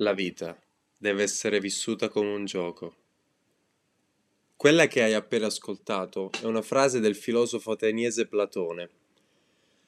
La 0.00 0.12
vita 0.12 0.54
deve 0.94 1.22
essere 1.22 1.58
vissuta 1.58 2.10
come 2.10 2.34
un 2.34 2.44
gioco. 2.44 2.94
Quella 4.54 4.88
che 4.88 5.02
hai 5.02 5.14
appena 5.14 5.46
ascoltato 5.46 6.30
è 6.38 6.44
una 6.44 6.60
frase 6.60 7.00
del 7.00 7.14
filosofo 7.14 7.70
ateniese 7.70 8.26
Platone. 8.26 8.90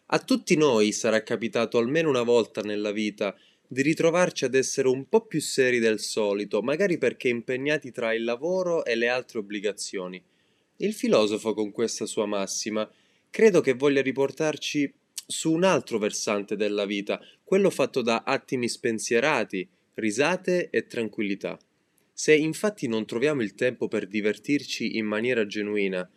A 0.07 0.19
tutti 0.19 0.57
noi 0.57 0.93
sarà 0.93 1.23
capitato 1.23 1.77
almeno 1.77 2.09
una 2.09 2.23
volta 2.23 2.63
nella 2.63 2.91
vita 2.91 3.37
di 3.67 3.83
ritrovarci 3.83 4.47
ad 4.47 4.55
essere 4.55 4.89
un 4.89 5.07
po' 5.11 5.27
più 5.27 5.43
seri 5.43 5.79
del 5.79 6.01
solito, 6.01 6.63
magari 6.63 6.97
perché 6.97 7.29
impegnati 7.29 7.93
tra 7.93 8.15
il 8.15 8.25
lavoro 8.25 8.87
e 8.87 8.95
le 8.95 9.09
altre 9.09 9.41
obbligazioni. 9.41 10.23
Il 10.77 10.95
filosofo 10.95 11.53
con 11.53 11.71
questa 11.71 12.07
sua 12.07 12.25
massima 12.25 12.91
credo 13.29 13.61
che 13.61 13.75
voglia 13.75 14.01
riportarci 14.01 14.91
su 15.27 15.53
un 15.53 15.65
altro 15.65 15.99
versante 15.99 16.57
della 16.57 16.87
vita, 16.87 17.21
quello 17.45 17.69
fatto 17.69 18.01
da 18.01 18.23
attimi 18.25 18.71
spensierati, 18.71 19.69
risate 19.99 20.71
e 20.71 20.87
tranquillità. 20.87 21.59
Se 22.13 22.35
infatti 22.35 22.87
non 22.87 23.05
troviamo 23.05 23.43
il 23.43 23.55
tempo 23.55 23.89
per 23.89 24.07
divertirci 24.07 24.97
in 24.97 25.07
maniera 25.07 25.47
genuina, 25.47 26.09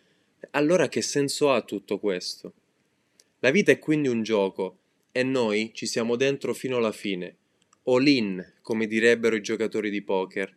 allora 0.51 0.87
che 0.87 1.01
senso 1.01 1.51
ha 1.51 1.61
tutto 1.61 1.99
questo? 1.99 2.53
La 3.39 3.51
vita 3.51 3.71
è 3.71 3.79
quindi 3.79 4.07
un 4.07 4.21
gioco 4.23 4.77
e 5.11 5.23
noi 5.23 5.71
ci 5.73 5.85
siamo 5.85 6.15
dentro 6.15 6.53
fino 6.53 6.77
alla 6.77 6.91
fine, 6.91 7.35
all 7.85 8.05
in, 8.05 8.53
come 8.61 8.85
direbbero 8.85 9.35
i 9.35 9.41
giocatori 9.41 9.89
di 9.89 10.01
poker. 10.01 10.55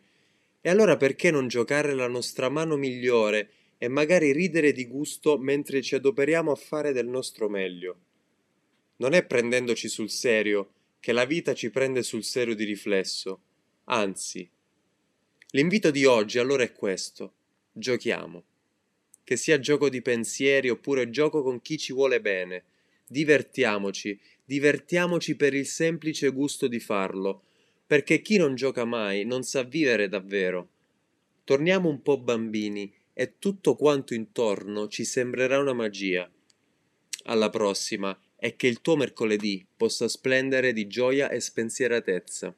E 0.60 0.70
allora 0.70 0.96
perché 0.96 1.30
non 1.30 1.48
giocare 1.48 1.94
la 1.94 2.08
nostra 2.08 2.48
mano 2.48 2.76
migliore 2.76 3.50
e 3.78 3.88
magari 3.88 4.32
ridere 4.32 4.72
di 4.72 4.86
gusto 4.86 5.38
mentre 5.38 5.82
ci 5.82 5.94
adoperiamo 5.94 6.50
a 6.50 6.56
fare 6.56 6.92
del 6.92 7.06
nostro 7.06 7.48
meglio? 7.48 7.98
Non 8.96 9.12
è 9.12 9.24
prendendoci 9.24 9.88
sul 9.88 10.10
serio 10.10 10.70
che 11.04 11.12
la 11.12 11.26
vita 11.26 11.52
ci 11.52 11.68
prende 11.68 12.02
sul 12.02 12.24
serio 12.24 12.54
di 12.54 12.64
riflesso. 12.64 13.40
Anzi, 13.88 14.48
l'invito 15.50 15.90
di 15.90 16.06
oggi 16.06 16.38
allora 16.38 16.62
è 16.62 16.72
questo. 16.72 17.34
Giochiamo. 17.72 18.42
Che 19.22 19.36
sia 19.36 19.60
gioco 19.60 19.90
di 19.90 20.00
pensieri 20.00 20.70
oppure 20.70 21.10
gioco 21.10 21.42
con 21.42 21.60
chi 21.60 21.76
ci 21.76 21.92
vuole 21.92 22.22
bene. 22.22 22.64
Divertiamoci, 23.06 24.18
divertiamoci 24.46 25.36
per 25.36 25.52
il 25.52 25.66
semplice 25.66 26.30
gusto 26.30 26.68
di 26.68 26.80
farlo, 26.80 27.42
perché 27.86 28.22
chi 28.22 28.38
non 28.38 28.54
gioca 28.54 28.86
mai 28.86 29.26
non 29.26 29.42
sa 29.42 29.62
vivere 29.62 30.08
davvero. 30.08 30.70
Torniamo 31.44 31.90
un 31.90 32.00
po' 32.00 32.18
bambini 32.18 32.90
e 33.12 33.34
tutto 33.38 33.76
quanto 33.76 34.14
intorno 34.14 34.88
ci 34.88 35.04
sembrerà 35.04 35.58
una 35.58 35.74
magia. 35.74 36.26
Alla 37.24 37.50
prossima 37.50 38.18
e 38.36 38.56
che 38.56 38.66
il 38.66 38.80
tuo 38.80 38.96
mercoledì 38.96 39.66
possa 39.76 40.08
splendere 40.08 40.72
di 40.72 40.86
gioia 40.86 41.30
e 41.30 41.40
spensieratezza. 41.40 42.54